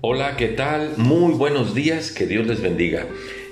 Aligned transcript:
Hola, 0.00 0.36
¿qué 0.36 0.46
tal? 0.46 0.92
Muy 0.96 1.34
buenos 1.34 1.74
días, 1.74 2.12
que 2.12 2.28
Dios 2.28 2.46
les 2.46 2.62
bendiga. 2.62 3.06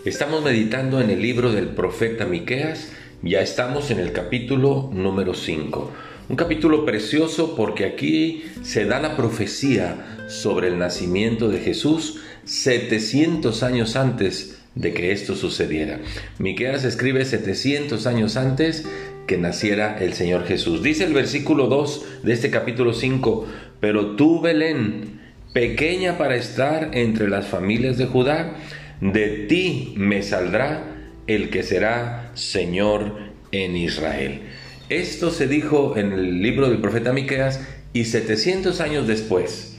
Estamos 0.04 0.44
meditando 0.44 1.00
en 1.00 1.10
el 1.10 1.20
libro 1.20 1.50
del 1.50 1.70
profeta 1.70 2.24
Miqueas, 2.24 2.92
ya 3.20 3.40
estamos 3.40 3.90
en 3.90 3.98
el 3.98 4.12
capítulo 4.12 4.88
número 4.92 5.34
5. 5.34 5.90
Un 6.28 6.36
capítulo 6.36 6.84
precioso 6.84 7.56
porque 7.56 7.84
aquí 7.84 8.44
se 8.62 8.84
da 8.84 9.00
la 9.00 9.16
profecía 9.16 10.24
sobre 10.28 10.68
el 10.68 10.78
nacimiento 10.78 11.48
de 11.48 11.58
Jesús 11.58 12.20
700 12.44 13.64
años 13.64 13.96
antes 13.96 14.62
de 14.76 14.94
que 14.94 15.10
esto 15.10 15.34
sucediera. 15.34 15.98
Miqueas 16.38 16.84
escribe 16.84 17.24
700 17.24 18.06
años 18.06 18.36
antes 18.36 18.86
que 19.26 19.36
naciera 19.36 19.98
el 19.98 20.12
Señor 20.12 20.44
Jesús. 20.44 20.84
Dice 20.84 21.02
el 21.02 21.12
versículo 21.12 21.66
2 21.66 22.04
de 22.22 22.32
este 22.32 22.50
capítulo 22.50 22.94
5, 22.94 23.46
pero 23.80 24.14
tú, 24.14 24.40
Belén, 24.40 25.25
pequeña 25.56 26.18
para 26.18 26.36
estar 26.36 26.90
entre 26.92 27.30
las 27.30 27.46
familias 27.46 27.96
de 27.96 28.04
Judá, 28.04 28.58
de 29.00 29.46
ti 29.48 29.94
me 29.96 30.22
saldrá 30.22 30.84
el 31.26 31.48
que 31.48 31.62
será 31.62 32.30
Señor 32.34 33.16
en 33.52 33.74
Israel. 33.74 34.42
Esto 34.90 35.30
se 35.30 35.48
dijo 35.48 35.96
en 35.96 36.12
el 36.12 36.42
libro 36.42 36.68
del 36.68 36.82
profeta 36.82 37.14
Miqueas 37.14 37.66
y 37.94 38.04
700 38.04 38.82
años 38.82 39.06
después, 39.06 39.78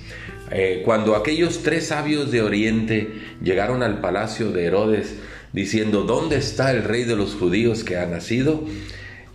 eh, 0.50 0.82
cuando 0.84 1.16
aquellos 1.16 1.62
tres 1.62 1.90
sabios 1.90 2.32
de 2.32 2.42
Oriente 2.42 3.12
llegaron 3.44 3.84
al 3.84 4.02
palacio 4.02 4.52
de 4.52 4.66
Herodes 4.66 5.14
diciendo, 5.54 6.06
¿dónde 6.06 6.38
está 6.38 6.72
el 6.72 6.86
rey 6.86 7.04
de 7.04 7.16
los 7.16 7.36
judíos 7.36 7.84
que 7.84 7.98
ha 7.98 8.08
nacido? 8.08 8.64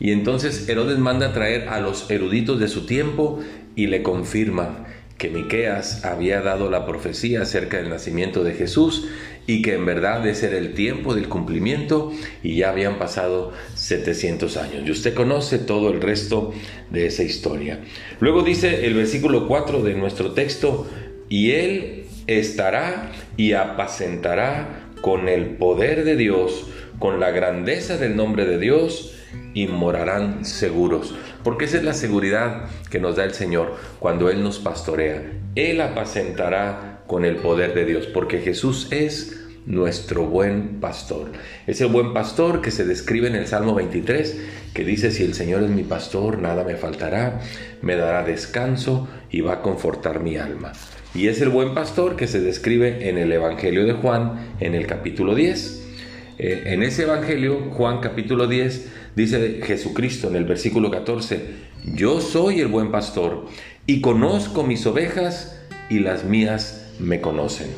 Y 0.00 0.10
entonces 0.10 0.68
Herodes 0.68 0.98
manda 0.98 1.28
a 1.28 1.32
traer 1.34 1.68
a 1.68 1.78
los 1.78 2.10
eruditos 2.10 2.58
de 2.58 2.66
su 2.66 2.84
tiempo 2.84 3.38
y 3.76 3.86
le 3.86 4.02
confirman 4.02 4.90
que 5.22 5.30
Miqueas 5.30 6.04
había 6.04 6.40
dado 6.40 6.68
la 6.68 6.84
profecía 6.84 7.42
acerca 7.42 7.76
del 7.76 7.90
nacimiento 7.90 8.42
de 8.42 8.54
Jesús 8.54 9.06
y 9.46 9.62
que 9.62 9.74
en 9.74 9.86
verdad 9.86 10.26
ese 10.26 10.48
era 10.48 10.58
el 10.58 10.74
tiempo 10.74 11.14
del 11.14 11.28
cumplimiento 11.28 12.10
y 12.42 12.56
ya 12.56 12.70
habían 12.70 12.98
pasado 12.98 13.52
700 13.76 14.56
años. 14.56 14.82
Y 14.84 14.90
usted 14.90 15.14
conoce 15.14 15.60
todo 15.60 15.90
el 15.90 16.00
resto 16.00 16.52
de 16.90 17.06
esa 17.06 17.22
historia. 17.22 17.78
Luego 18.18 18.42
dice 18.42 18.84
el 18.84 18.94
versículo 18.94 19.46
4 19.46 19.84
de 19.84 19.94
nuestro 19.94 20.32
texto, 20.32 20.88
y 21.28 21.52
él 21.52 22.06
estará 22.26 23.12
y 23.36 23.52
apacentará 23.52 24.90
con 25.02 25.28
el 25.28 25.50
poder 25.50 26.02
de 26.02 26.16
Dios, 26.16 26.66
con 27.02 27.18
la 27.18 27.32
grandeza 27.32 27.96
del 27.96 28.14
nombre 28.14 28.46
de 28.46 28.58
Dios, 28.58 29.12
y 29.54 29.66
morarán 29.66 30.44
seguros. 30.44 31.16
Porque 31.42 31.64
esa 31.64 31.78
es 31.78 31.82
la 31.82 31.94
seguridad 31.94 32.66
que 32.90 33.00
nos 33.00 33.16
da 33.16 33.24
el 33.24 33.34
Señor 33.34 33.74
cuando 33.98 34.30
Él 34.30 34.44
nos 34.44 34.60
pastorea. 34.60 35.20
Él 35.56 35.80
apacentará 35.80 37.02
con 37.08 37.24
el 37.24 37.38
poder 37.38 37.74
de 37.74 37.86
Dios, 37.86 38.06
porque 38.06 38.38
Jesús 38.38 38.86
es 38.92 39.44
nuestro 39.66 40.26
buen 40.26 40.78
pastor. 40.78 41.32
Es 41.66 41.80
el 41.80 41.88
buen 41.88 42.14
pastor 42.14 42.60
que 42.60 42.70
se 42.70 42.84
describe 42.84 43.26
en 43.26 43.34
el 43.34 43.48
Salmo 43.48 43.74
23, 43.74 44.40
que 44.72 44.84
dice, 44.84 45.10
si 45.10 45.24
el 45.24 45.34
Señor 45.34 45.64
es 45.64 45.70
mi 45.70 45.82
pastor, 45.82 46.38
nada 46.38 46.62
me 46.62 46.76
faltará, 46.76 47.40
me 47.80 47.96
dará 47.96 48.22
descanso 48.22 49.08
y 49.28 49.40
va 49.40 49.54
a 49.54 49.62
confortar 49.62 50.20
mi 50.20 50.36
alma. 50.36 50.70
Y 51.16 51.26
es 51.26 51.40
el 51.40 51.48
buen 51.48 51.74
pastor 51.74 52.14
que 52.14 52.28
se 52.28 52.40
describe 52.40 53.08
en 53.08 53.18
el 53.18 53.32
Evangelio 53.32 53.84
de 53.84 53.94
Juan, 53.94 54.54
en 54.60 54.76
el 54.76 54.86
capítulo 54.86 55.34
10. 55.34 55.81
Eh, 56.44 56.72
en 56.72 56.82
ese 56.82 57.04
Evangelio, 57.04 57.70
Juan 57.70 58.00
capítulo 58.00 58.48
10, 58.48 58.88
dice 59.14 59.60
Jesucristo 59.62 60.26
en 60.26 60.34
el 60.34 60.44
versículo 60.44 60.90
14, 60.90 61.40
yo 61.94 62.20
soy 62.20 62.58
el 62.58 62.66
buen 62.66 62.90
pastor 62.90 63.46
y 63.86 64.00
conozco 64.00 64.64
mis 64.64 64.84
ovejas 64.84 65.62
y 65.88 66.00
las 66.00 66.24
mías 66.24 66.90
me 66.98 67.20
conocen. 67.20 67.68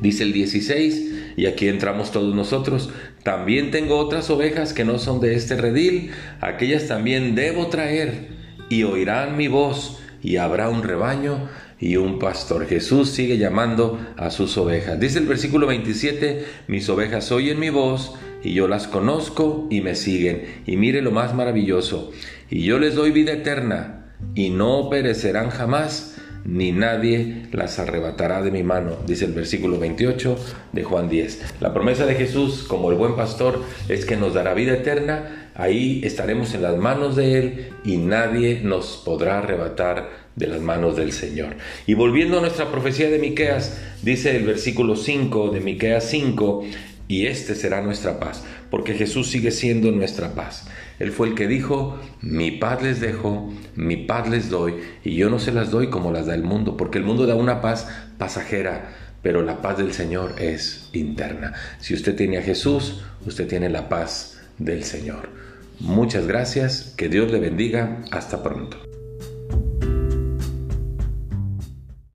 Dice 0.00 0.24
el 0.24 0.32
16, 0.32 1.34
y 1.36 1.46
aquí 1.46 1.68
entramos 1.68 2.10
todos 2.10 2.34
nosotros, 2.34 2.90
también 3.22 3.70
tengo 3.70 3.98
otras 3.98 4.30
ovejas 4.30 4.72
que 4.72 4.84
no 4.84 4.98
son 4.98 5.20
de 5.20 5.36
este 5.36 5.54
redil, 5.54 6.10
aquellas 6.40 6.88
también 6.88 7.36
debo 7.36 7.68
traer 7.68 8.30
y 8.68 8.82
oirán 8.82 9.36
mi 9.36 9.46
voz 9.46 10.00
y 10.24 10.38
habrá 10.38 10.70
un 10.70 10.82
rebaño 10.82 11.48
y 11.80 11.96
un 11.96 12.18
pastor. 12.18 12.66
Jesús 12.66 13.10
sigue 13.10 13.38
llamando 13.38 13.98
a 14.16 14.30
sus 14.30 14.56
ovejas. 14.58 15.00
Dice 15.00 15.18
el 15.18 15.26
versículo 15.26 15.66
27, 15.66 16.44
mis 16.68 16.88
ovejas 16.88 17.32
oyen 17.32 17.58
mi 17.58 17.70
voz 17.70 18.14
y 18.42 18.52
yo 18.54 18.68
las 18.68 18.86
conozco 18.86 19.66
y 19.70 19.80
me 19.80 19.94
siguen. 19.94 20.44
Y 20.66 20.76
mire 20.76 21.02
lo 21.02 21.10
más 21.10 21.34
maravilloso, 21.34 22.12
y 22.50 22.62
yo 22.64 22.78
les 22.78 22.94
doy 22.94 23.10
vida 23.10 23.32
eterna 23.32 24.14
y 24.34 24.50
no 24.50 24.90
perecerán 24.90 25.50
jamás, 25.50 26.16
ni 26.44 26.72
nadie 26.72 27.46
las 27.52 27.78
arrebatará 27.78 28.42
de 28.42 28.50
mi 28.50 28.62
mano, 28.62 28.96
dice 29.06 29.26
el 29.26 29.32
versículo 29.32 29.78
28 29.78 30.36
de 30.72 30.84
Juan 30.84 31.08
10. 31.08 31.56
La 31.60 31.74
promesa 31.74 32.06
de 32.06 32.14
Jesús, 32.14 32.64
como 32.66 32.90
el 32.90 32.96
buen 32.96 33.14
pastor, 33.14 33.62
es 33.88 34.06
que 34.06 34.16
nos 34.16 34.34
dará 34.34 34.54
vida 34.54 34.72
eterna, 34.72 35.50
ahí 35.54 36.00
estaremos 36.02 36.54
en 36.54 36.62
las 36.62 36.76
manos 36.78 37.14
de 37.16 37.38
Él 37.38 37.68
y 37.84 37.98
nadie 37.98 38.60
nos 38.64 39.02
podrá 39.04 39.38
arrebatar 39.38 40.19
de 40.40 40.48
las 40.48 40.60
manos 40.60 40.96
del 40.96 41.12
Señor. 41.12 41.54
Y 41.86 41.94
volviendo 41.94 42.38
a 42.38 42.40
nuestra 42.40 42.72
profecía 42.72 43.08
de 43.10 43.18
Miqueas, 43.18 43.78
dice 44.02 44.34
el 44.34 44.46
versículo 44.46 44.96
5 44.96 45.50
de 45.50 45.60
Miqueas 45.60 46.04
5, 46.04 46.64
y 47.06 47.26
este 47.26 47.54
será 47.54 47.82
nuestra 47.82 48.18
paz, 48.18 48.44
porque 48.70 48.94
Jesús 48.94 49.28
sigue 49.28 49.50
siendo 49.50 49.90
nuestra 49.92 50.34
paz. 50.34 50.66
Él 50.98 51.12
fue 51.12 51.28
el 51.28 51.34
que 51.34 51.46
dijo, 51.46 52.00
mi 52.22 52.52
paz 52.52 52.82
les 52.82 53.00
dejo, 53.00 53.52
mi 53.74 53.96
paz 53.96 54.28
les 54.28 54.48
doy, 54.48 54.76
y 55.04 55.14
yo 55.16 55.28
no 55.28 55.38
se 55.38 55.52
las 55.52 55.70
doy 55.70 55.90
como 55.90 56.10
las 56.10 56.26
da 56.26 56.34
el 56.34 56.42
mundo, 56.42 56.76
porque 56.76 56.98
el 56.98 57.04
mundo 57.04 57.26
da 57.26 57.34
una 57.34 57.60
paz 57.60 57.88
pasajera, 58.16 58.92
pero 59.22 59.42
la 59.42 59.60
paz 59.60 59.76
del 59.76 59.92
Señor 59.92 60.36
es 60.38 60.88
interna. 60.94 61.52
Si 61.80 61.94
usted 61.94 62.16
tiene 62.16 62.38
a 62.38 62.42
Jesús, 62.42 63.02
usted 63.26 63.46
tiene 63.46 63.68
la 63.68 63.88
paz 63.90 64.40
del 64.58 64.84
Señor. 64.84 65.28
Muchas 65.80 66.26
gracias, 66.26 66.94
que 66.96 67.08
Dios 67.08 67.30
le 67.30 67.40
bendiga, 67.40 68.02
hasta 68.10 68.42
pronto. 68.42 68.78